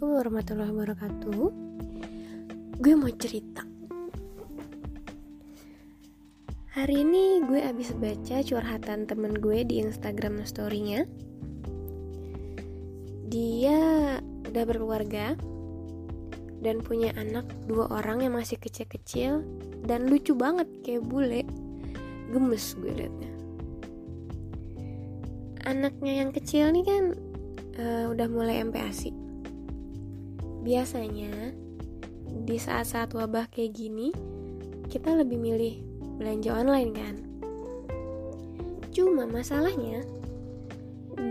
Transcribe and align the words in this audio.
Assalamualaikum 0.00 0.32
warahmatullahi 0.32 0.72
wabarakatuh. 0.72 1.44
Gue 2.80 2.94
mau 2.96 3.12
cerita. 3.20 3.68
Hari 6.72 7.04
ini 7.04 7.44
gue 7.44 7.60
abis 7.60 7.92
baca 8.00 8.40
curhatan 8.40 9.04
temen 9.04 9.36
gue 9.36 9.60
di 9.60 9.84
Instagram 9.84 10.40
story-nya. 10.48 11.04
Dia 13.28 13.76
udah 14.48 14.64
berkeluarga 14.64 15.36
Dan 16.64 16.80
punya 16.80 17.12
anak 17.20 17.44
dua 17.68 17.92
orang 17.92 18.24
yang 18.24 18.40
masih 18.40 18.56
kecil-kecil 18.56 19.44
Dan 19.84 20.08
lucu 20.08 20.32
banget 20.32 20.80
kayak 20.80 21.04
bule. 21.04 21.44
Gemes 22.32 22.72
gue 22.72 23.04
liatnya. 23.04 23.32
Anaknya 25.68 26.24
yang 26.24 26.32
kecil 26.32 26.72
nih 26.72 26.88
kan 26.88 27.04
uh, 27.76 28.04
udah 28.08 28.28
mulai 28.32 28.64
MPASI 28.64 29.28
biasanya 30.60 31.56
di 32.46 32.56
saat-saat 32.56 33.16
wabah 33.16 33.50
kayak 33.50 33.74
gini 33.74 34.14
kita 34.90 35.14
lebih 35.16 35.38
milih 35.40 35.74
belanja 36.20 36.50
online 36.52 36.92
kan? 36.92 37.14
Cuma 38.90 39.24
masalahnya 39.24 40.02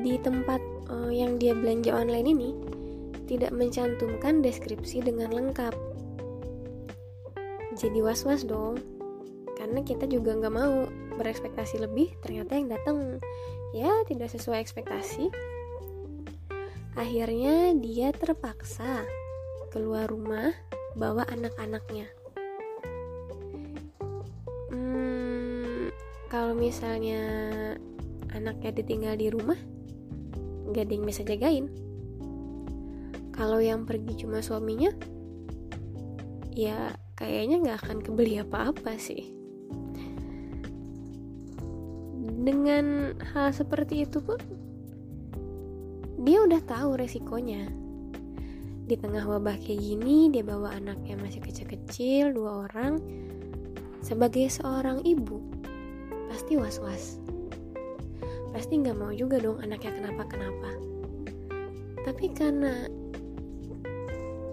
di 0.02 0.16
tempat 0.22 0.64
uh, 0.88 1.12
yang 1.12 1.36
dia 1.38 1.52
belanja 1.52 1.92
online 1.92 2.28
ini 2.32 2.52
tidak 3.30 3.54
mencantumkan 3.54 4.42
deskripsi 4.42 5.06
dengan 5.06 5.30
lengkap. 5.30 5.76
Jadi 7.78 8.00
was-was 8.02 8.44
dong 8.48 8.82
karena 9.60 9.84
kita 9.84 10.08
juga 10.08 10.34
nggak 10.40 10.56
mau 10.56 10.88
berekspektasi 11.20 11.84
lebih 11.84 12.16
ternyata 12.24 12.56
yang 12.56 12.72
datang 12.72 12.98
ya 13.76 13.92
tidak 14.08 14.32
sesuai 14.32 14.64
ekspektasi. 14.64 15.30
Akhirnya 16.98 17.76
dia 17.78 18.10
terpaksa 18.16 19.06
keluar 19.70 20.10
rumah 20.10 20.50
bawa 20.98 21.22
anak-anaknya. 21.30 22.10
Hmm, 24.74 25.94
kalau 26.28 26.58
misalnya 26.58 27.22
anaknya 28.34 28.74
ditinggal 28.74 29.16
di 29.18 29.28
rumah, 29.30 29.58
gak 30.74 30.90
ada 30.90 30.94
yang 30.98 31.06
bisa 31.06 31.22
jagain. 31.22 31.70
Kalau 33.34 33.62
yang 33.62 33.86
pergi 33.86 34.26
cuma 34.26 34.42
suaminya, 34.42 34.90
ya 36.52 36.98
kayaknya 37.14 37.62
gak 37.70 37.80
akan 37.86 37.98
kebeli 38.02 38.42
apa-apa 38.42 38.98
sih. 38.98 39.32
Dengan 42.40 43.14
hal 43.32 43.54
seperti 43.54 44.10
itu 44.10 44.18
pun, 44.18 44.42
dia 46.26 46.42
udah 46.44 46.62
tahu 46.66 47.00
resikonya 47.00 47.89
di 48.90 48.98
tengah 48.98 49.22
wabah 49.22 49.54
kayak 49.62 49.86
gini 49.86 50.34
dia 50.34 50.42
bawa 50.42 50.74
anaknya 50.74 51.14
masih 51.22 51.46
kecil-kecil 51.46 52.34
dua 52.34 52.66
orang 52.66 52.98
sebagai 54.02 54.50
seorang 54.50 55.06
ibu. 55.06 55.38
Pasti 56.26 56.58
was-was. 56.58 57.22
Pasti 58.50 58.82
nggak 58.82 58.98
mau 58.98 59.14
juga 59.14 59.38
dong 59.38 59.62
anaknya 59.62 59.94
kenapa-kenapa. 59.94 60.72
Tapi 62.02 62.26
karena 62.34 62.90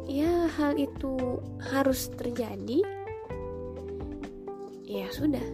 ya 0.05 0.53
hal 0.53 0.77
itu 0.77 1.41
harus 1.73 2.13
terjadi 2.13 2.85
ya 4.85 5.09
sudah. 5.09 5.49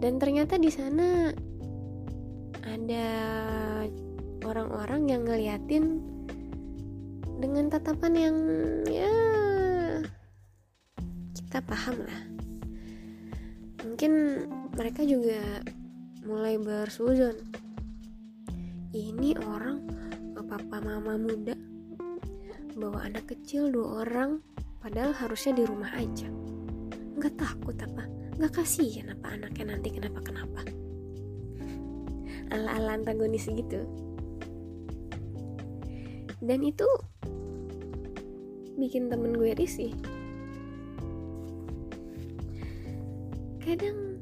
Dan 0.00 0.16
ternyata 0.16 0.56
di 0.56 0.72
sana 0.72 1.36
ada 2.64 3.08
orang-orang 4.40 5.04
yang 5.04 5.28
ngeliatin 5.28 6.13
dengan 7.44 7.68
tatapan 7.68 8.12
yang 8.16 8.36
ya 8.88 9.12
kita 11.36 11.60
paham 11.60 12.00
lah. 12.00 12.20
Mungkin 13.84 14.12
mereka 14.72 15.04
juga 15.04 15.60
mulai 16.24 16.56
bersuzon. 16.56 17.36
Ini 18.96 19.36
orang 19.44 19.84
papa 20.48 20.80
mama 20.80 21.20
muda? 21.20 21.52
Bawa 22.80 23.04
anak 23.12 23.28
kecil 23.36 23.68
dua 23.68 24.08
orang 24.08 24.40
padahal 24.80 25.12
harusnya 25.12 25.60
di 25.60 25.64
rumah 25.68 25.92
aja. 25.92 26.32
Nggak 27.20 27.36
takut 27.36 27.76
apa? 27.76 28.08
Nggak 28.40 28.64
kasihan 28.64 29.12
apa 29.12 29.36
anaknya 29.36 29.76
nanti 29.76 29.92
kenapa 29.92 30.24
kenapa 30.24 30.64
ala 32.54 32.70
ala 32.78 32.90
antagonis 32.96 33.50
gitu 33.50 33.82
dan 36.44 36.60
itu 36.60 36.84
bikin 38.76 39.08
temen 39.08 39.32
gue 39.32 39.56
risih. 39.56 39.96
Kadang 43.64 44.20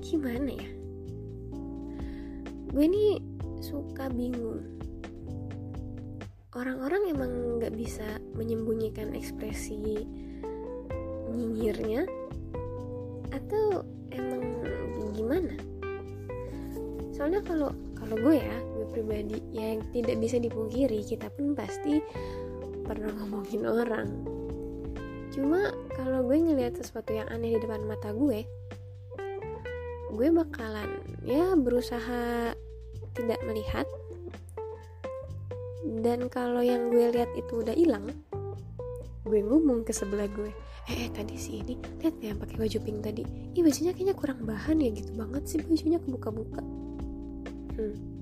gimana 0.00 0.48
ya? 0.48 0.70
Gue 2.72 2.84
ini 2.88 3.20
suka 3.60 4.08
bingung. 4.08 4.64
Orang-orang 6.56 7.12
emang 7.12 7.32
nggak 7.60 7.76
bisa 7.76 8.16
menyembunyikan 8.32 9.12
ekspresi 9.12 10.08
nyinyirnya 11.36 12.08
atau 13.28 13.84
emang 14.08 14.64
gimana? 15.12 15.52
Soalnya 17.12 17.44
kalau 17.44 17.76
kalau 17.92 18.16
gue 18.24 18.40
ya 18.40 18.56
pribadi 18.90 19.38
yang 19.54 19.82
tidak 19.90 20.16
bisa 20.20 20.36
dipungkiri 20.38 21.02
kita 21.02 21.30
pun 21.32 21.54
pasti 21.56 22.00
pernah 22.86 23.10
ngomongin 23.18 23.66
orang. 23.66 24.08
Cuma 25.34 25.74
kalau 25.92 26.24
gue 26.24 26.38
ngelihat 26.38 26.78
sesuatu 26.78 27.12
yang 27.12 27.26
aneh 27.28 27.56
di 27.56 27.60
depan 27.60 27.82
mata 27.84 28.14
gue 28.14 28.46
gue 30.16 30.28
bakalan 30.32 31.02
ya 31.26 31.52
berusaha 31.58 32.54
tidak 33.16 33.40
melihat. 33.44 33.86
Dan 35.86 36.26
kalau 36.26 36.66
yang 36.66 36.90
gue 36.90 37.14
lihat 37.14 37.30
itu 37.38 37.62
udah 37.62 37.74
hilang 37.74 38.10
gue 39.26 39.42
ngomong 39.42 39.82
ke 39.82 39.90
sebelah 39.90 40.30
gue 40.30 40.54
eh, 40.86 41.06
eh 41.06 41.10
tadi 41.10 41.34
si 41.34 41.58
ini 41.58 41.74
lihat 41.98 42.14
yang 42.22 42.38
pakai 42.38 42.56
baju 42.62 42.78
pink 42.78 42.98
tadi. 43.02 43.22
Ih 43.58 43.62
bajunya 43.66 43.90
kayaknya 43.90 44.14
kurang 44.14 44.40
bahan 44.46 44.78
ya 44.78 44.90
gitu 44.94 45.10
banget 45.18 45.42
sih 45.50 45.58
bajunya 45.58 45.98
kebuka-buka. 45.98 46.62
Hmm. 47.76 48.15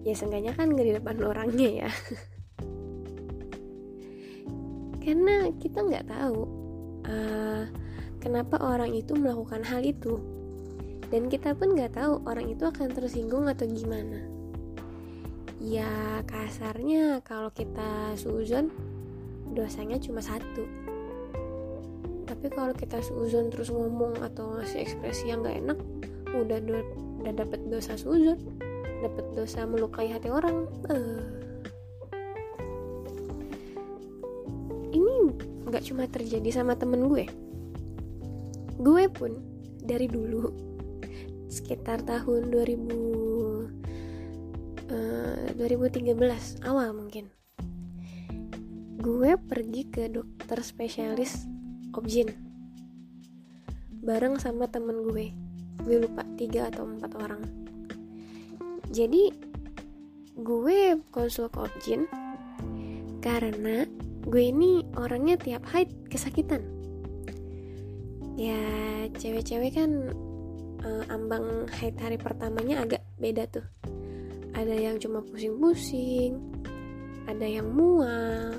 Ya 0.00 0.14
seenggaknya 0.16 0.56
kan 0.56 0.72
gak 0.72 0.86
di 0.86 0.94
depan 0.96 1.16
orangnya 1.20 1.86
ya. 1.86 1.90
Karena 5.00 5.48
kita 5.56 5.80
nggak 5.80 6.06
tahu 6.12 6.40
uh, 7.08 7.64
kenapa 8.20 8.60
orang 8.60 8.92
itu 8.92 9.16
melakukan 9.16 9.64
hal 9.64 9.80
itu. 9.80 10.20
Dan 11.10 11.26
kita 11.26 11.56
pun 11.56 11.74
nggak 11.74 11.96
tahu 11.98 12.22
orang 12.28 12.52
itu 12.52 12.68
akan 12.68 12.92
tersinggung 12.92 13.48
atau 13.48 13.66
gimana. 13.66 14.22
Ya 15.58 16.22
kasarnya 16.28 17.24
kalau 17.24 17.50
kita 17.50 18.14
suzon 18.14 18.70
dosanya 19.56 19.98
cuma 19.98 20.20
satu. 20.22 20.68
Tapi 22.28 22.46
kalau 22.52 22.76
kita 22.76 23.02
suzon 23.02 23.50
terus 23.50 23.72
ngomong 23.74 24.20
atau 24.22 24.54
ngasih 24.54 24.84
ekspresi 24.86 25.32
yang 25.32 25.42
nggak 25.42 25.58
enak 25.64 25.78
udah 26.30 26.62
do 26.62 26.78
udah 27.20 27.32
dapet 27.34 27.60
dosa 27.66 27.98
suzon 27.98 28.38
dapet 29.00 29.24
dosa 29.34 29.64
melukai 29.64 30.08
hati 30.12 30.28
orang. 30.28 30.68
Uh. 30.88 31.40
nggak 35.70 35.86
cuma 35.86 36.02
terjadi 36.10 36.50
sama 36.50 36.74
temen 36.74 37.06
gue. 37.06 37.30
Gue 38.82 39.06
pun 39.06 39.38
dari 39.78 40.10
dulu 40.10 40.50
sekitar 41.46 42.02
tahun 42.02 42.50
2000 42.50 42.90
uh, 44.90 45.46
2013 45.54 46.66
awal 46.66 46.94
mungkin 46.94 47.26
gue 49.00 49.34
pergi 49.34 49.82
ke 49.90 50.06
dokter 50.12 50.62
spesialis 50.62 51.48
objin 51.96 52.30
bareng 54.02 54.38
sama 54.42 54.66
temen 54.66 55.06
gue. 55.06 55.30
Gue 55.80 55.96
lupa 56.02 56.22
tiga 56.36 56.68
atau 56.68 56.84
empat 56.84 57.16
orang 57.16 57.59
jadi 58.90 59.30
gue 60.34 60.98
konsul 61.14 61.46
ke 61.46 61.62
objin 61.62 62.10
karena 63.22 63.86
gue 64.26 64.42
ini 64.50 64.82
orangnya 64.98 65.38
tiap 65.38 65.62
haid 65.70 66.10
kesakitan. 66.10 66.66
Ya 68.34 68.58
cewek-cewek 69.14 69.78
kan 69.78 70.10
uh, 70.82 71.04
ambang 71.06 71.70
haid 71.70 71.94
hari 72.02 72.18
pertamanya 72.18 72.82
agak 72.82 73.06
beda 73.22 73.46
tuh. 73.46 73.66
Ada 74.58 74.74
yang 74.74 74.98
cuma 74.98 75.22
pusing-pusing 75.22 76.42
ada 77.30 77.46
yang 77.46 77.70
mual 77.70 78.58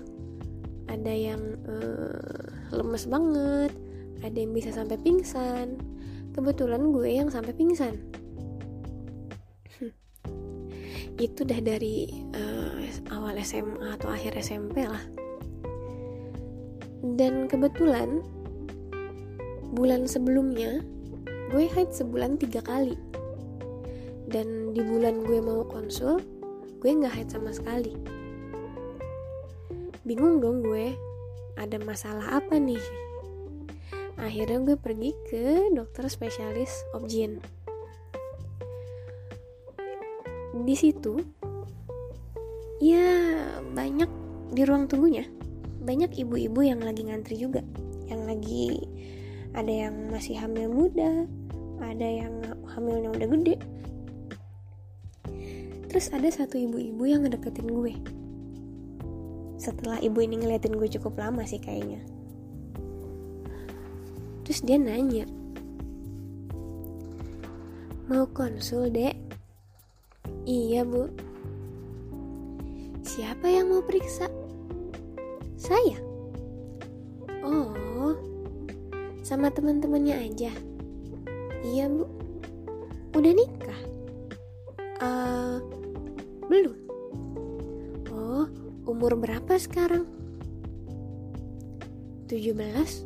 ada 0.88 1.12
yang 1.12 1.60
uh, 1.68 2.72
lemes 2.72 3.04
banget 3.04 3.75
ada 4.24 4.38
yang 4.38 4.56
bisa 4.56 4.72
sampai 4.72 4.95
pingsan. 4.95 5.75
Kebetulan 6.31 6.95
gue 6.95 7.10
yang 7.12 7.27
sampai 7.27 7.51
pingsan 7.51 8.20
itu 11.19 11.44
dah 11.44 11.60
dari 11.60 12.08
uh, 12.38 12.80
awal 13.12 13.36
SMA 13.42 13.98
atau 14.00 14.12
akhir 14.13 14.38
SMP 14.40 14.86
lah. 14.86 15.02
Dan 17.02 17.50
kebetulan 17.50 18.22
bulan 19.74 20.06
sebelumnya 20.06 20.86
gue 21.52 21.66
haid 21.68 21.92
sebulan 21.92 22.40
tiga 22.40 22.62
kali. 22.63 22.96
Dan 24.31 24.72
di 24.72 24.80
bulan 24.80 25.28
gue 25.28 25.40
mau 25.44 25.68
konsul 25.68 26.22
gue 26.80 26.90
nggak 26.90 27.13
haid 27.13 27.30
sama 27.30 27.52
sekali. 27.52 27.94
Bingung 30.08 30.40
dong 30.40 30.63
gue 30.63 30.96
ada 31.60 31.78
masalah 31.84 32.42
apa 32.42 32.58
nih? 32.58 32.81
Akhirnya 34.22 34.62
gue 34.62 34.78
pergi 34.78 35.12
ke 35.30 35.74
dokter 35.74 36.06
spesialis 36.06 36.86
objin 36.94 37.42
di 40.62 40.75
situ 40.78 41.22
ya 42.81 43.08
banyak 43.74 44.10
di 44.52 44.62
ruang 44.66 44.86
tunggunya. 44.90 45.25
Banyak 45.81 46.13
ibu-ibu 46.13 46.62
yang 46.62 46.81
lagi 46.86 47.06
ngantri 47.06 47.42
juga 47.42 47.66
yang 48.06 48.28
lagi 48.28 48.86
ada 49.56 49.72
yang 49.72 50.13
masih 50.13 50.38
hamil 50.38 50.69
muda 50.69 51.25
ada 51.81 52.06
yang 52.06 52.34
hamilnya 52.72 53.10
udah 53.10 53.28
gede. 53.28 53.56
Terus 55.92 56.08
ada 56.16 56.30
satu 56.31 56.56
ibu-ibu 56.56 57.04
yang 57.04 57.25
ngedeketin 57.25 57.68
gue. 57.68 57.94
Setelah 59.60 60.00
ibu 60.00 60.24
ini 60.24 60.40
ngeliatin 60.40 60.78
gue 60.78 60.88
cukup 60.88 61.19
lama 61.19 61.44
sih 61.44 61.60
kayaknya. 61.60 62.00
Terus 64.48 64.62
dia 64.63 64.78
nanya 64.80 65.25
mau 68.12 68.28
konsul 68.28 68.92
dek 68.92 69.16
iya 70.45 70.81
bu 70.85 71.09
siapa 73.01 73.49
yang 73.49 73.73
mau 73.73 73.83
periksa 73.83 74.31
saya? 75.61 75.97
Oh, 77.45 78.17
sama 79.21 79.53
teman-temannya 79.53 80.25
aja. 80.25 80.49
Iya 81.61 81.85
bu. 81.85 82.09
Udah 83.13 83.33
nikah? 83.35 83.81
Uh, 84.97 85.57
belum. 86.49 86.77
Oh, 88.09 88.49
umur 88.89 89.13
berapa 89.21 89.53
sekarang? 89.61 90.09
17? 92.25 93.05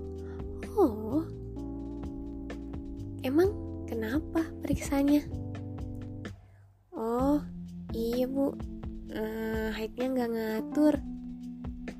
Oh. 0.79 1.27
Emang 3.25 3.51
kenapa 3.89 4.47
periksanya? 4.63 5.27
Iya 8.25 8.33
bu. 8.33 8.57
Uh, 9.13 9.69
haidnya 9.77 10.09
nggak 10.09 10.31
ngatur. 10.33 10.97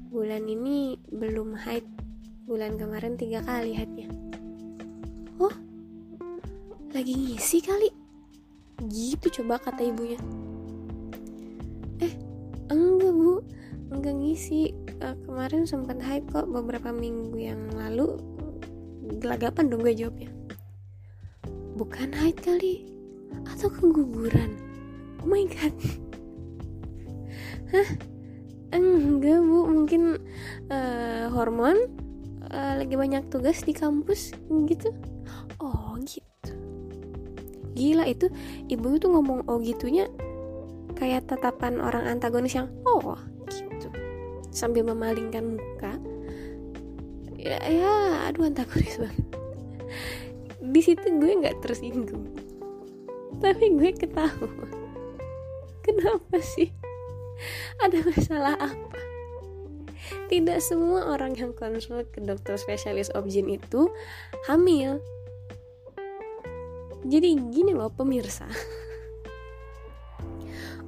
Bulan 0.10 0.50
ini 0.50 0.98
belum 1.14 1.54
haid 1.54 1.86
bulan 2.50 2.82
kemarin 2.82 3.14
tiga 3.14 3.46
kali 3.46 3.78
haidnya 3.78 4.10
oh 5.38 5.54
lagi 6.98 7.14
ngisi 7.14 7.62
kali? 7.62 7.94
Gitu 8.90 9.38
coba 9.38 9.62
kata 9.62 9.86
ibunya. 9.86 10.18
Eh 12.02 12.18
enggak 12.74 13.14
bu. 13.14 13.46
Enggak 13.94 14.18
ngisi. 14.18 14.74
Uh, 15.06 15.14
kemarin 15.30 15.70
sempat 15.70 16.02
haid 16.02 16.26
kok 16.34 16.50
beberapa 16.50 16.90
minggu 16.90 17.38
yang 17.38 17.70
lalu. 17.78 18.18
Gelagapan 19.22 19.70
dong 19.70 19.86
gue 19.86 19.94
jawabnya. 19.94 20.34
Bukan 21.78 22.18
haid 22.18 22.42
kali. 22.42 22.90
Atau 23.46 23.70
keguguran. 23.70 24.58
Oh 25.22 25.30
my 25.30 25.46
god 25.54 26.05
hah? 27.72 27.90
Enggak 28.76 29.40
bu. 29.40 29.60
Mungkin 29.70 30.20
uh, 30.70 31.26
hormon 31.32 31.78
uh, 32.52 32.74
lagi 32.82 32.96
banyak 32.98 33.30
tugas 33.32 33.64
di 33.64 33.72
kampus 33.72 34.36
gitu. 34.68 34.92
Oh 35.62 35.96
gitu. 36.04 36.52
Gila 37.76 38.06
itu. 38.10 38.28
Ibu 38.68 39.00
tuh 39.00 39.16
ngomong 39.16 39.48
oh 39.48 39.62
gitunya 39.64 40.10
kayak 40.96 41.28
tatapan 41.28 41.80
orang 41.84 42.08
antagonis 42.08 42.56
yang 42.56 42.72
oh 42.88 43.16
gitu. 43.52 43.88
Sambil 44.52 44.88
memalingkan 44.88 45.60
muka. 45.60 45.96
Ya, 47.36 47.62
ya 47.68 47.94
aduh 48.32 48.48
antagonis 48.48 48.98
banget. 48.98 49.28
Di 50.66 50.82
situ 50.82 51.06
gue 51.22 51.32
nggak 51.32 51.62
tersinggung. 51.62 52.32
Tapi 53.38 53.76
gue 53.76 53.92
ketawa. 53.94 54.50
Kenapa 55.86 56.42
sih 56.42 56.74
ada 57.84 57.98
masalah 58.06 58.56
apa? 58.60 59.00
Tidak 60.26 60.60
semua 60.62 61.10
orang 61.14 61.38
yang 61.38 61.52
konsul 61.54 62.06
ke 62.10 62.22
dokter 62.22 62.58
spesialis 62.58 63.14
objin 63.14 63.50
itu 63.50 63.90
hamil. 64.50 65.02
Jadi 67.06 67.38
gini 67.54 67.74
loh 67.78 67.94
pemirsa. 67.94 68.50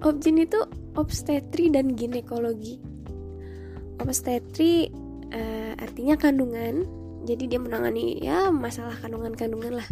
Objin 0.08 0.42
itu 0.42 0.58
obstetri 0.98 1.70
dan 1.74 1.94
ginekologi. 1.98 2.82
Obstetri 4.02 4.90
uh, 5.34 5.74
artinya 5.78 6.18
kandungan. 6.18 6.86
Jadi 7.26 7.44
dia 7.50 7.60
menangani 7.62 8.22
ya 8.22 8.50
masalah 8.54 8.94
kandungan-kandungan 9.02 9.82
lah. 9.82 9.90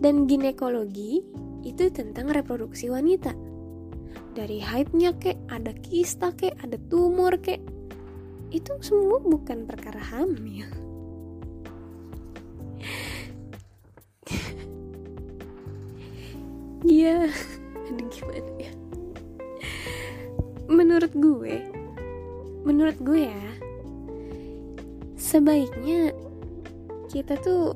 Dan 0.00 0.28
ginekologi 0.28 1.24
itu 1.64 1.84
tentang 1.92 2.32
reproduksi 2.32 2.88
wanita 2.88 3.47
dari 4.38 4.62
haidnya 4.62 5.10
kek 5.18 5.34
ada 5.50 5.74
kista 5.82 6.30
kek 6.30 6.54
ada 6.62 6.78
tumor 6.86 7.34
kek 7.42 7.58
itu 8.54 8.70
semua 8.78 9.18
bukan 9.18 9.66
perkara 9.66 9.98
hamil 9.98 10.70
Iya, 16.86 17.26
ada 17.90 18.02
gimana 18.06 18.52
ya? 18.54 18.72
Menurut 20.70 21.10
gue, 21.10 21.58
menurut 22.62 22.94
gue 23.02 23.26
ya, 23.26 23.50
sebaiknya 25.18 26.14
kita 27.10 27.34
tuh 27.42 27.74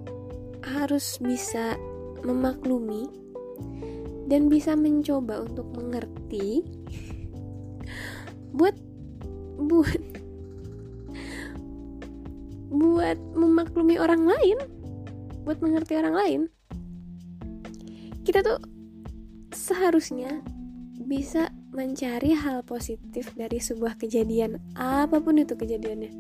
harus 0.63 1.19
bisa 1.19 1.75
memaklumi 2.23 3.11
dan 4.27 4.47
bisa 4.47 4.77
mencoba 4.79 5.43
untuk 5.43 5.67
mengerti 5.75 6.63
buat 8.53 8.77
buat 9.57 10.03
buat 12.73 13.19
memaklumi 13.37 13.97
orang 13.97 14.25
lain 14.27 14.59
buat 15.43 15.59
mengerti 15.59 15.99
orang 15.99 16.15
lain 16.15 16.41
kita 18.23 18.45
tuh 18.47 18.63
seharusnya 19.53 20.41
bisa 21.03 21.51
mencari 21.73 22.37
hal 22.37 22.63
positif 22.63 23.33
dari 23.35 23.59
sebuah 23.59 23.97
kejadian 23.97 24.61
apa 24.77 25.19
pun 25.19 25.41
itu 25.41 25.57
kejadiannya. 25.57 26.13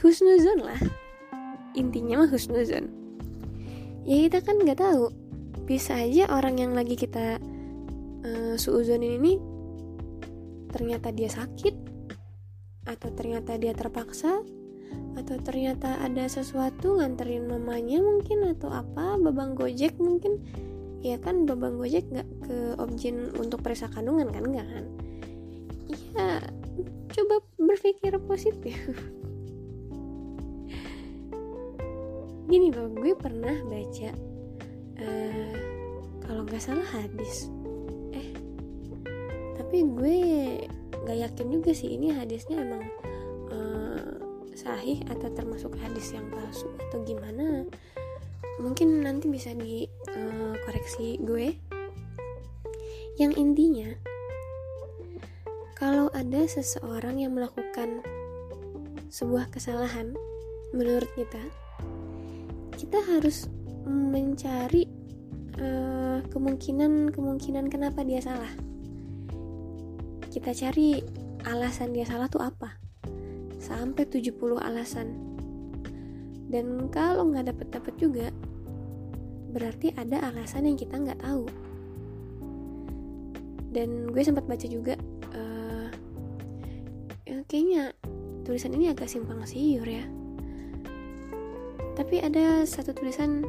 Husnuzon 0.00 0.64
lah. 0.64 0.80
Intinya 1.76 2.24
mah 2.24 2.30
husnuzon 2.32 2.99
ya 4.04 4.16
kita 4.28 4.38
kan 4.44 4.56
nggak 4.60 4.80
tahu. 4.80 5.12
Bisa 5.68 6.02
aja 6.02 6.26
orang 6.34 6.58
yang 6.58 6.72
lagi 6.74 6.98
kita 6.98 7.38
uh, 8.26 8.54
suuzonin 8.58 9.20
ini 9.22 9.32
ternyata 10.70 11.10
dia 11.10 11.30
sakit 11.30 11.74
atau 12.86 13.08
ternyata 13.14 13.58
dia 13.58 13.74
terpaksa 13.74 14.42
atau 15.14 15.36
ternyata 15.42 16.02
ada 16.02 16.26
sesuatu 16.26 16.98
nganterin 16.98 17.46
mamanya 17.46 18.02
mungkin 18.02 18.50
atau 18.50 18.70
apa 18.70 19.18
babang 19.20 19.54
gojek 19.54 19.98
mungkin. 20.00 20.42
Ya 21.00 21.16
kan 21.16 21.48
babang 21.48 21.80
gojek 21.80 22.08
nggak 22.12 22.28
ke 22.44 22.56
objin 22.76 23.32
untuk 23.40 23.64
periksa 23.64 23.88
kandungan 23.88 24.28
kan 24.28 24.44
nggak 24.44 24.68
kan? 24.68 24.84
Ya 25.90 26.28
coba 27.10 27.42
berpikir 27.58 28.14
positif 28.24 28.78
gini 32.50 32.74
loh 32.74 32.90
gue 32.90 33.14
pernah 33.14 33.54
baca 33.62 34.10
uh, 34.98 35.54
kalau 36.26 36.42
nggak 36.42 36.58
salah 36.58 36.88
hadis. 36.98 37.46
Eh 38.10 38.34
tapi 39.54 39.86
gue 39.86 40.18
nggak 41.06 41.18
yakin 41.30 41.46
juga 41.46 41.70
sih 41.70 41.94
ini 41.94 42.10
hadisnya 42.10 42.58
emang 42.58 42.82
uh, 43.54 44.18
sahih 44.58 44.98
atau 45.06 45.30
termasuk 45.30 45.78
hadis 45.78 46.10
yang 46.10 46.26
palsu 46.34 46.66
atau 46.90 47.06
gimana. 47.06 47.70
Mungkin 48.58 48.98
nanti 48.98 49.30
bisa 49.30 49.54
dikoreksi 49.54 51.16
uh, 51.16 51.22
gue. 51.22 51.54
Yang 53.14 53.32
intinya 53.38 53.88
kalau 55.78 56.10
ada 56.10 56.50
seseorang 56.50 57.22
yang 57.22 57.38
melakukan 57.38 58.02
sebuah 59.06 59.54
kesalahan 59.54 60.18
menurut 60.74 61.08
kita 61.14 61.40
kita 62.80 62.96
harus 62.96 63.44
mencari 63.84 64.88
uh, 65.60 66.24
kemungkinan 66.32 67.12
kemungkinan 67.12 67.68
kenapa 67.68 68.00
dia 68.00 68.24
salah. 68.24 68.48
Kita 70.32 70.56
cari 70.56 71.04
alasan 71.44 71.92
dia 71.92 72.08
salah 72.08 72.32
tuh 72.32 72.40
apa. 72.40 72.80
Sampai 73.60 74.08
70 74.08 74.32
alasan. 74.56 75.12
Dan 76.48 76.88
kalau 76.88 77.28
nggak 77.28 77.52
dapet 77.52 77.68
dapet 77.68 77.94
juga 78.00 78.32
berarti 79.52 79.92
ada 79.92 80.32
alasan 80.32 80.72
yang 80.72 80.80
kita 80.80 80.96
nggak 80.96 81.20
tahu. 81.20 81.44
Dan 83.68 84.08
gue 84.08 84.22
sempat 84.24 84.48
baca 84.48 84.64
juga 84.64 84.96
uh, 85.36 85.92
kayaknya 87.44 87.92
tulisan 88.48 88.72
ini 88.72 88.88
agak 88.88 89.06
simpang 89.06 89.44
siur 89.44 89.84
ya 89.84 90.19
tapi 91.98 92.22
ada 92.22 92.62
satu 92.66 92.94
tulisan 92.94 93.42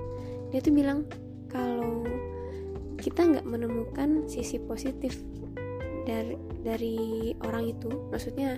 dia 0.51 0.59
tuh 0.59 0.73
bilang 0.75 1.07
kalau 1.47 2.03
kita 3.01 3.25
nggak 3.25 3.47
menemukan 3.47 4.29
sisi 4.29 4.61
positif 4.61 5.17
dari 6.05 6.37
dari 6.61 6.97
orang 7.41 7.73
itu 7.73 7.89
maksudnya 8.13 8.57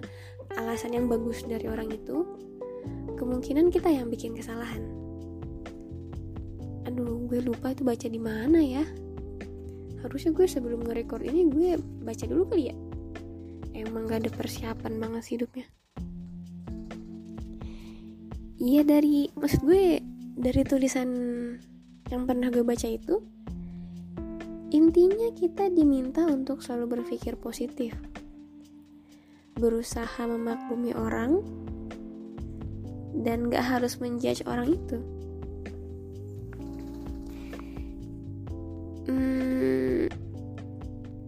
alasan 0.60 0.96
yang 0.96 1.08
bagus 1.08 1.44
dari 1.48 1.66
orang 1.72 1.90
itu 1.92 2.28
kemungkinan 3.16 3.72
kita 3.72 3.88
yang 3.88 4.12
bikin 4.12 4.36
kesalahan. 4.36 4.84
Aduh 6.84 7.24
gue 7.32 7.40
lupa 7.40 7.72
itu 7.72 7.88
baca 7.88 8.08
di 8.12 8.20
mana 8.20 8.60
ya. 8.60 8.84
Harusnya 10.04 10.36
gue 10.36 10.44
sebelum 10.44 10.84
nge-record 10.84 11.24
ini 11.24 11.48
gue 11.48 11.80
baca 12.04 12.28
dulu 12.28 12.44
kali 12.52 12.68
ya. 12.68 12.76
Emang 13.74 14.06
gak 14.06 14.28
ada 14.28 14.32
persiapan 14.36 15.00
banget 15.00 15.24
hidupnya 15.32 15.66
iya 18.64 18.88
dari 18.88 19.28
maksud 19.36 19.68
gue 19.68 20.00
dari 20.40 20.62
tulisan 20.64 21.10
yang 22.08 22.24
pernah 22.24 22.48
gue 22.48 22.64
baca 22.64 22.88
itu 22.88 23.20
intinya 24.72 25.30
kita 25.36 25.68
diminta 25.70 26.24
untuk 26.26 26.64
selalu 26.64 26.98
berpikir 26.98 27.38
positif. 27.38 27.94
Berusaha 29.54 30.18
memaklumi 30.26 30.98
orang 30.98 31.46
dan 33.22 33.54
gak 33.54 33.62
harus 33.62 34.02
menjudge 34.02 34.42
orang 34.50 34.74
itu. 34.74 34.98
Hmm, 39.06 40.10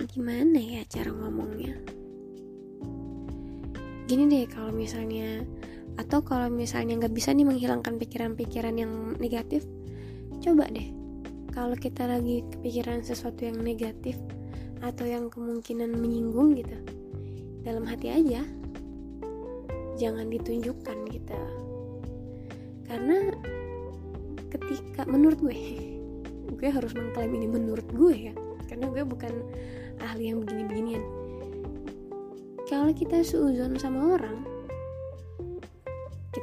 gimana 0.10 0.58
ya 0.58 0.82
cara 0.90 1.14
ngomongnya? 1.14 1.78
Gini 4.10 4.26
deh 4.26 4.50
kalau 4.50 4.74
misalnya 4.74 5.46
atau 5.96 6.20
kalau 6.24 6.52
misalnya 6.52 7.00
nggak 7.00 7.16
bisa 7.16 7.32
nih 7.32 7.48
menghilangkan 7.48 7.96
pikiran-pikiran 7.96 8.76
yang 8.76 9.16
negatif 9.20 9.64
coba 10.44 10.68
deh. 10.68 10.92
Kalau 11.56 11.76
kita 11.80 12.04
lagi 12.04 12.44
kepikiran 12.52 13.00
sesuatu 13.00 13.48
yang 13.48 13.64
negatif 13.64 14.20
atau 14.84 15.08
yang 15.08 15.32
kemungkinan 15.32 15.96
menyinggung 15.96 16.52
gitu 16.60 16.76
dalam 17.64 17.88
hati 17.88 18.12
aja 18.12 18.44
jangan 19.96 20.28
ditunjukkan 20.28 20.98
gitu. 21.16 21.40
Karena 22.86 23.32
ketika 24.52 25.08
menurut 25.08 25.40
gue 25.40 25.56
gue 26.60 26.70
harus 26.70 26.92
mengklaim 26.92 27.32
ini 27.32 27.48
menurut 27.48 27.88
gue 27.96 28.16
ya 28.32 28.34
karena 28.68 28.92
gue 28.92 29.04
bukan 29.08 29.32
ahli 30.04 30.36
yang 30.36 30.44
begini-beginian. 30.44 31.04
Kalau 32.68 32.92
kita 32.92 33.24
seuzon 33.24 33.80
sama 33.80 34.20
orang 34.20 34.55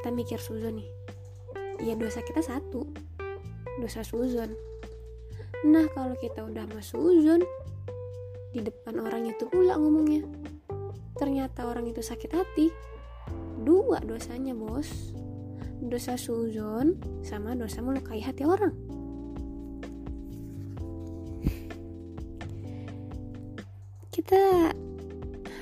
kita 0.03 0.11
mikir 0.11 0.35
suzon 0.35 0.83
nih. 0.83 0.89
Ya 1.79 1.95
dosa 1.95 2.19
kita 2.19 2.43
satu. 2.43 2.83
Dosa 3.79 4.03
suzon. 4.03 4.51
Nah 5.63 5.87
kalau 5.95 6.11
kita 6.19 6.43
udah 6.43 6.67
sama 6.67 6.83
suzon 6.83 7.39
di 8.51 8.59
depan 8.59 8.99
orang 8.99 9.31
itu 9.31 9.47
pula 9.47 9.79
ngomongnya. 9.79 10.27
Ternyata 11.15 11.71
orang 11.71 11.87
itu 11.87 12.03
sakit 12.03 12.35
hati. 12.35 12.67
Dua 13.63 14.03
dosanya 14.03 14.51
bos. 14.51 15.15
Dosa 15.79 16.19
suzon 16.19 16.99
sama 17.23 17.55
dosa 17.55 17.79
melukai 17.79 18.19
hati 18.19 18.43
orang. 18.43 18.75
Kita 24.11 24.67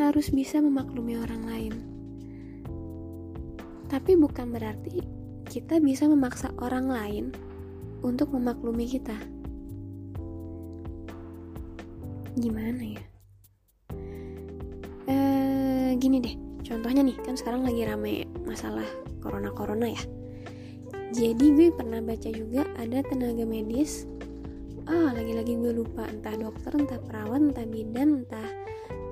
harus 0.02 0.34
bisa 0.34 0.58
memaklumi 0.58 1.22
orang 1.22 1.46
lain. 1.46 1.91
Tapi 3.92 4.16
bukan 4.16 4.56
berarti 4.56 5.04
kita 5.52 5.84
bisa 5.84 6.08
memaksa 6.08 6.56
orang 6.64 6.88
lain 6.88 7.26
untuk 8.08 8.32
memaklumi 8.32 8.88
kita. 8.88 9.20
Gimana 12.40 12.80
ya? 12.80 13.04
Eh, 15.12 15.92
gini 16.00 16.24
deh, 16.24 16.40
contohnya 16.64 17.04
nih, 17.04 17.20
kan 17.20 17.36
sekarang 17.36 17.68
lagi 17.68 17.84
rame 17.84 18.24
masalah 18.48 18.88
corona-corona 19.20 19.92
ya. 19.92 20.04
Jadi 21.12 21.52
gue 21.52 21.76
pernah 21.76 22.00
baca 22.00 22.32
juga 22.32 22.64
ada 22.80 23.04
tenaga 23.04 23.44
medis 23.44 24.08
ah 24.92 25.14
lagi-lagi 25.14 25.56
gue 25.56 25.72
lupa 25.72 26.04
entah 26.10 26.36
dokter 26.36 26.76
entah 26.76 27.00
perawat 27.00 27.40
entah 27.40 27.64
bidan 27.64 28.26
entah 28.26 28.50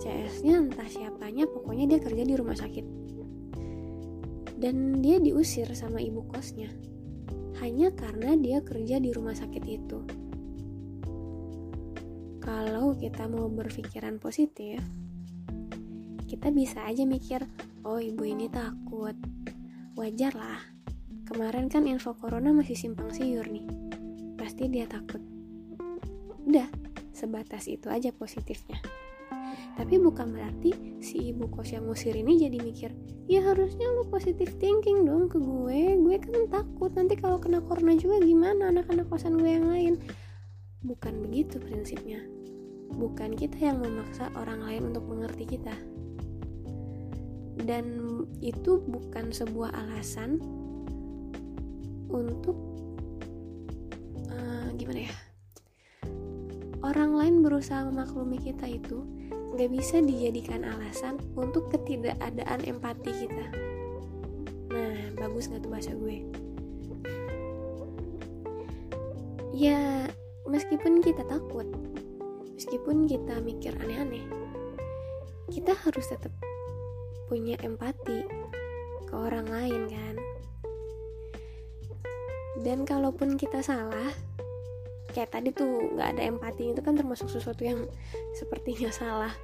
CS 0.04 0.44
nya 0.44 0.60
entah 0.60 0.84
siapanya 0.84 1.48
pokoknya 1.48 1.96
dia 1.96 2.00
kerja 2.04 2.24
di 2.26 2.36
rumah 2.36 2.58
sakit 2.58 2.99
dan 4.60 5.00
dia 5.00 5.18
diusir 5.24 5.72
sama 5.72 6.04
ibu 6.04 6.28
kosnya. 6.28 6.68
Hanya 7.64 7.96
karena 7.96 8.36
dia 8.36 8.60
kerja 8.60 9.00
di 9.00 9.10
rumah 9.16 9.36
sakit 9.36 9.64
itu. 9.64 10.00
Kalau 12.44 12.96
kita 13.00 13.28
mau 13.28 13.48
berpikiran 13.48 14.20
positif 14.20 14.80
kita 16.30 16.54
bisa 16.54 16.86
aja 16.86 17.10
mikir 17.10 17.42
oh 17.82 17.98
ibu 17.98 18.22
ini 18.22 18.46
takut. 18.54 19.18
Wajar 19.98 20.38
lah. 20.38 20.62
Kemarin 21.26 21.74
kan 21.74 21.90
info 21.90 22.14
corona 22.14 22.54
masih 22.54 22.78
simpang 22.78 23.10
siur 23.10 23.50
nih. 23.50 23.66
Pasti 24.38 24.70
dia 24.70 24.86
takut. 24.86 25.20
Udah 26.46 26.70
sebatas 27.18 27.66
itu 27.66 27.90
aja 27.90 28.14
positifnya 28.14 28.78
tapi 29.80 29.96
bukan 29.96 30.36
berarti 30.36 31.00
si 31.00 31.32
ibu 31.32 31.48
kos 31.48 31.72
yang 31.72 31.88
ngusir 31.88 32.12
ini 32.12 32.36
jadi 32.36 32.60
mikir 32.60 32.92
ya 33.30 33.46
harusnya 33.46 33.86
lu 33.94 34.10
positif 34.10 34.58
thinking 34.58 35.06
dong 35.06 35.30
ke 35.30 35.38
gue. 35.38 36.02
Gue 36.02 36.18
kan 36.18 36.50
takut 36.50 36.90
nanti 36.98 37.14
kalau 37.14 37.38
kena 37.38 37.62
corona 37.62 37.94
juga 37.94 38.18
gimana 38.26 38.74
anak-anak 38.74 39.06
kosan 39.06 39.38
gue 39.38 39.54
yang 39.54 39.70
lain. 39.70 40.02
Bukan 40.82 41.22
begitu 41.22 41.62
prinsipnya. 41.62 42.26
Bukan 42.90 43.38
kita 43.38 43.70
yang 43.70 43.86
memaksa 43.86 44.34
orang 44.34 44.66
lain 44.66 44.90
untuk 44.90 45.06
mengerti 45.06 45.46
kita. 45.46 45.78
Dan 47.62 47.86
itu 48.42 48.82
bukan 48.82 49.30
sebuah 49.30 49.78
alasan 49.78 50.42
untuk 52.10 52.58
uh, 54.34 54.74
gimana 54.74 55.06
ya? 55.06 55.14
Orang 56.82 57.14
lain 57.14 57.46
berusaha 57.46 57.86
memaklumi 57.86 58.42
kita 58.42 58.66
itu 58.66 59.06
gak 59.60 59.76
bisa 59.76 60.00
dijadikan 60.00 60.64
alasan 60.64 61.20
untuk 61.36 61.68
ketidakadaan 61.68 62.64
empati 62.64 63.12
kita. 63.12 63.48
Nah, 64.72 65.12
bagus 65.20 65.52
gak 65.52 65.68
tuh 65.68 65.72
bahasa 65.76 65.92
gue? 66.00 66.24
Ya, 69.52 70.08
meskipun 70.48 71.04
kita 71.04 71.28
takut, 71.28 71.68
meskipun 72.56 73.04
kita 73.04 73.44
mikir 73.44 73.76
aneh-aneh, 73.84 74.24
kita 75.52 75.76
harus 75.76 76.08
tetap 76.08 76.32
punya 77.28 77.60
empati 77.60 78.24
ke 79.12 79.14
orang 79.14 79.52
lain 79.52 79.92
kan. 79.92 80.16
Dan 82.64 82.88
kalaupun 82.88 83.36
kita 83.36 83.60
salah, 83.60 84.16
kayak 85.20 85.36
tadi 85.36 85.52
tuh 85.52 86.00
nggak 86.00 86.16
ada 86.16 86.32
empati 86.32 86.72
itu 86.72 86.80
kan 86.80 86.96
termasuk 86.96 87.28
sesuatu 87.28 87.60
yang 87.68 87.84
sepertinya 88.32 88.88
salah. 88.88 89.36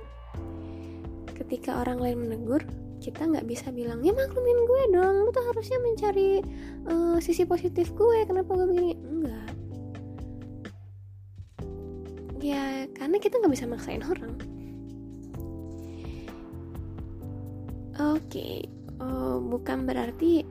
Ketika 1.36 1.84
orang 1.84 2.00
lain 2.00 2.24
menegur 2.24 2.64
kita 3.04 3.28
nggak 3.28 3.44
bisa 3.44 3.76
bilang 3.76 4.00
ya 4.00 4.16
maklumin 4.16 4.56
gue 4.56 4.82
dong 4.96 5.28
lu 5.28 5.30
tuh 5.36 5.44
harusnya 5.52 5.76
mencari 5.84 6.40
uh, 6.88 7.20
sisi 7.20 7.44
positif 7.44 7.92
gue 7.92 8.24
kenapa 8.24 8.56
gue 8.56 8.68
begini? 8.72 8.96
Enggak. 8.96 9.50
Ya 12.40 12.88
karena 12.96 13.20
kita 13.20 13.44
nggak 13.44 13.52
bisa 13.60 13.68
maksain 13.68 14.00
orang. 14.08 14.32
Oke 18.00 18.24
okay. 18.32 18.56
uh, 19.04 19.44
bukan 19.44 19.84
berarti 19.84 20.48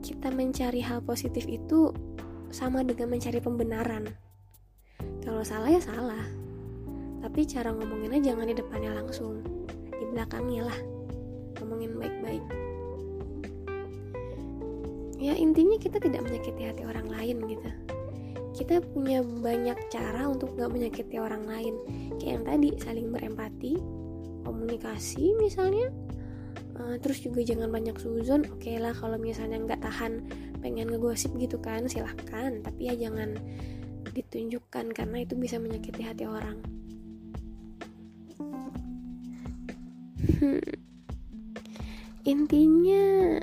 kita 0.00 0.32
mencari 0.32 0.80
hal 0.80 1.04
positif 1.04 1.44
itu 1.44 1.92
sama 2.50 2.82
dengan 2.82 3.12
mencari 3.12 3.38
pembenaran. 3.38 4.04
Kalau 5.22 5.42
salah 5.42 5.70
ya 5.70 5.82
salah. 5.82 6.24
Tapi 7.22 7.42
cara 7.48 7.74
ngomonginnya 7.74 8.32
jangan 8.32 8.46
di 8.46 8.54
depannya 8.54 8.92
langsung. 8.94 9.42
Di 9.90 10.04
belakangnya 10.10 10.70
lah. 10.70 10.78
Ngomongin 11.58 11.98
baik-baik. 11.98 12.44
Ya 15.16 15.32
intinya 15.34 15.80
kita 15.80 15.98
tidak 15.98 16.22
menyakiti 16.28 16.62
hati 16.68 16.82
orang 16.84 17.08
lain 17.08 17.40
gitu. 17.48 17.70
kita 18.56 18.80
punya 18.80 19.20
banyak 19.20 19.76
cara 19.92 20.32
untuk 20.32 20.56
gak 20.56 20.72
menyakiti 20.72 21.20
orang 21.20 21.44
lain 21.44 21.76
kayak 22.16 22.40
yang 22.40 22.44
tadi 22.48 22.68
saling 22.80 23.12
berempati 23.12 23.76
komunikasi 24.48 25.36
misalnya 25.36 25.92
uh, 26.78 26.96
terus 27.02 27.20
juga 27.20 27.42
jangan 27.42 27.68
banyak 27.68 27.96
suzon 27.98 28.46
oke 28.46 28.62
okay 28.62 28.78
lah 28.78 28.94
kalau 28.94 29.18
misalnya 29.18 29.58
nggak 29.58 29.82
tahan 29.82 30.22
pengen 30.58 30.90
ngegosip 30.90 31.32
gitu 31.38 31.56
kan 31.62 31.88
silahkan. 31.88 32.60
Tapi 32.60 32.90
ya 32.90 32.94
jangan 32.96 33.36
ditunjukkan 34.12 34.92
karena 34.96 35.22
itu 35.22 35.34
bisa 35.36 35.60
menyakiti 35.60 36.02
hati 36.02 36.24
orang. 36.24 36.58
Hmm. 40.36 40.60
intinya 42.26 43.38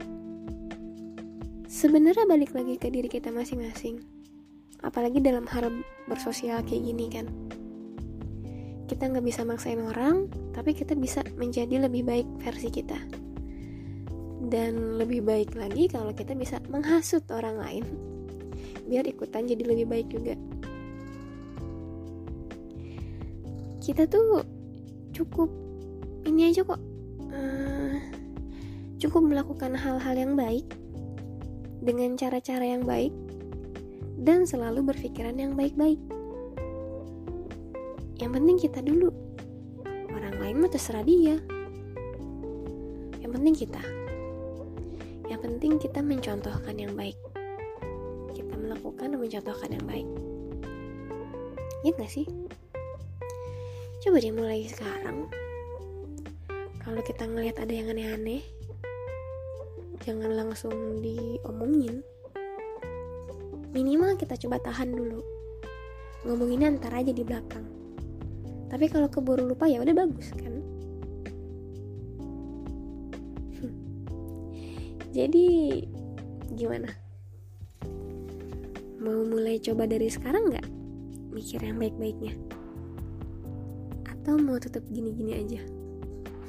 sebenarnya 1.65 2.27
balik 2.27 2.51
lagi 2.51 2.75
ke 2.75 2.91
diri 2.91 3.07
kita 3.07 3.31
masing-masing. 3.31 4.03
Apalagi 4.83 5.23
dalam 5.23 5.47
hal 5.47 5.71
bersosial 6.11 6.59
kayak 6.67 6.83
gini 6.83 7.05
kan. 7.07 7.25
Kita 8.85 9.09
nggak 9.09 9.25
bisa 9.25 9.47
maksain 9.47 9.79
orang 9.79 10.27
tapi 10.51 10.75
kita 10.75 10.93
bisa 10.93 11.23
menjadi 11.39 11.87
lebih 11.87 12.03
baik 12.03 12.27
versi 12.43 12.69
kita 12.69 13.22
dan 14.51 14.99
lebih 14.99 15.23
baik 15.23 15.55
lagi 15.55 15.87
kalau 15.87 16.11
kita 16.11 16.35
bisa 16.35 16.59
menghasut 16.67 17.23
orang 17.31 17.59
lain 17.59 17.83
biar 18.87 19.07
ikutan 19.07 19.47
jadi 19.47 19.63
lebih 19.63 19.87
baik 19.87 20.07
juga 20.11 20.35
kita 23.83 24.07
tuh 24.07 24.43
cukup 25.15 25.47
ini 26.27 26.51
aja 26.51 26.63
kok 26.63 26.79
uh, 27.31 27.95
cukup 28.99 29.23
melakukan 29.23 29.75
hal-hal 29.75 30.15
yang 30.15 30.33
baik 30.35 30.67
dengan 31.83 32.15
cara-cara 32.15 32.63
yang 32.63 32.87
baik 32.87 33.11
dan 34.23 34.47
selalu 34.47 34.95
berpikiran 34.95 35.35
yang 35.35 35.53
baik-baik. 35.59 35.99
Yang 38.23 38.31
penting 38.39 38.57
kita 38.57 38.79
dulu. 38.79 39.11
Orang 40.15 40.39
lain 40.39 40.63
mah 40.63 40.71
terserah 40.71 41.03
dia. 41.03 41.35
Yang 43.19 43.31
penting 43.35 43.55
kita. 43.67 44.02
Penting 45.43 45.75
kita 45.75 45.99
mencontohkan 45.99 46.79
yang 46.79 46.95
baik. 46.95 47.19
Kita 48.31 48.55
melakukan 48.55 49.11
dan 49.11 49.19
mencontohkan 49.19 49.69
yang 49.75 49.83
baik. 49.83 50.07
Ya 51.83 51.91
gak 51.99 52.07
sih? 52.07 52.23
Coba 53.99 54.23
deh 54.23 54.31
mulai 54.31 54.63
sekarang. 54.71 55.27
Kalau 56.79 57.03
kita 57.03 57.27
ngelihat 57.27 57.59
ada 57.59 57.73
yang 57.75 57.91
aneh-aneh, 57.91 58.43
jangan 60.03 60.31
langsung 60.31 60.99
diomongin 61.03 61.99
minimal 63.73 64.13
kita 64.15 64.37
coba 64.37 64.61
tahan 64.61 64.93
dulu 64.93 65.19
ngomonginnya 66.23 66.77
ntar 66.77 66.93
aja 66.95 67.11
di 67.11 67.25
belakang 67.25 67.65
tapi 68.69 68.87
kalau 68.87 69.09
keburu 69.11 69.43
lupa 69.43 69.67
ya 69.67 69.81
udah 69.81 69.91
bagus 69.91 70.29
kan 70.37 70.59
jadi 75.13 75.45
gimana? 76.57 76.89
Mau 78.97 79.21
mulai 79.29 79.61
coba 79.61 79.85
dari 79.85 80.09
sekarang 80.09 80.49
nggak? 80.49 80.67
Mikir 81.29 81.61
yang 81.61 81.77
baik-baiknya? 81.77 82.33
Atau 84.09 84.41
mau 84.41 84.57
tetap 84.57 84.81
gini-gini 84.89 85.37
aja? 85.37 85.61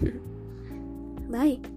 Baik 1.34 1.73